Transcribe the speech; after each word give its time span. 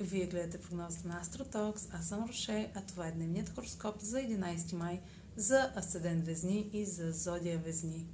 Вие 0.00 0.26
гледате 0.26 0.58
прогнозата 0.58 1.08
на 1.08 1.22
Astrotalks, 1.22 1.98
аз 1.98 2.08
съм 2.08 2.24
Роше, 2.28 2.72
а 2.74 2.80
това 2.88 3.06
е 3.08 3.12
дневният 3.12 3.48
хороскоп 3.48 4.00
за 4.00 4.18
11 4.18 4.76
май 4.76 5.00
за 5.36 5.72
Асцедент 5.76 6.26
Везни 6.26 6.70
и 6.72 6.84
за 6.84 7.12
Зодия 7.12 7.58
Везни. 7.58 8.06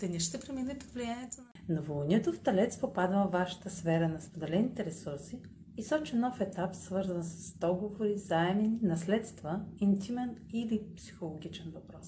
Деня 0.00 0.20
ще 0.20 0.40
премине 0.40 0.78
под 0.78 0.90
влиянието 0.90 1.36
на... 1.40 1.74
Новолунието 1.74 2.32
в 2.32 2.38
Талец 2.38 2.78
попада 2.78 3.16
във 3.16 3.32
вашата 3.32 3.70
сфера 3.70 4.08
на 4.08 4.20
споделените 4.20 4.84
ресурси 4.84 5.38
и 5.76 5.82
сочи 5.82 6.16
нов 6.16 6.40
етап, 6.40 6.74
свързан 6.74 7.24
с 7.24 7.52
договори, 7.52 8.18
заеми, 8.18 8.78
наследства, 8.82 9.60
интимен 9.80 10.36
или 10.52 10.82
психологичен 10.96 11.72
въпрос. 11.74 12.06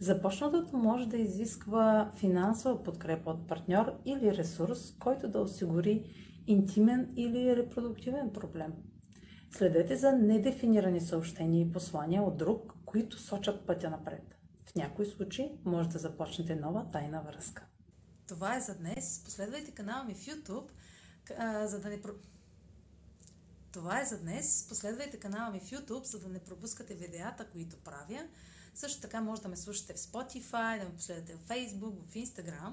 Започнатото 0.00 0.76
може 0.76 1.08
да 1.08 1.16
изисква 1.16 2.10
финансова 2.16 2.82
подкрепа 2.82 3.30
от 3.30 3.48
партньор 3.48 3.92
или 4.04 4.36
ресурс, 4.36 4.94
който 4.98 5.28
да 5.28 5.40
осигури 5.40 6.04
интимен 6.46 7.12
или 7.16 7.56
репродуктивен 7.56 8.32
проблем. 8.32 8.72
Следете 9.50 9.96
за 9.96 10.12
недефинирани 10.12 11.00
съобщения 11.00 11.66
и 11.66 11.72
послания 11.72 12.22
от 12.22 12.36
друг, 12.36 12.72
които 12.84 13.18
сочат 13.18 13.66
пътя 13.66 13.90
напред. 13.90 14.36
В 14.66 14.74
някои 14.74 15.06
случаи 15.06 15.52
може 15.64 15.88
да 15.88 15.98
започнете 15.98 16.56
нова 16.56 16.90
тайна 16.90 17.22
връзка. 17.22 17.66
Това 18.28 18.56
е 18.56 18.60
за 18.60 18.74
днес. 18.74 19.22
Последвайте 19.24 19.70
канала 19.70 20.04
ми 20.04 20.14
в 20.14 20.26
YouTube, 20.26 20.68
за 21.66 21.80
да 21.80 21.88
не... 21.88 22.00
Това 23.72 24.00
е 24.00 24.04
за 24.04 24.18
днес. 24.18 24.66
Последвайте 24.68 25.16
канала 25.16 25.50
ми 25.50 25.60
в 25.60 25.70
YouTube, 25.70 26.04
за 26.04 26.20
да 26.20 26.28
не 26.28 26.38
пропускате 26.38 26.94
видеята, 26.94 27.46
които 27.52 27.76
правя. 27.76 28.26
Също 28.74 29.00
така 29.00 29.20
може 29.20 29.42
да 29.42 29.48
ме 29.48 29.56
слушате 29.56 29.92
в 29.92 29.96
Spotify, 29.96 30.78
да 30.80 30.84
ме 30.84 30.94
последвате 30.94 31.34
в 31.34 31.48
Facebook, 31.48 31.94
в 32.06 32.14
Instagram. 32.14 32.72